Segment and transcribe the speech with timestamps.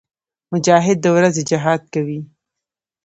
[0.53, 2.19] مجاهد د ورځې جهاد کوي.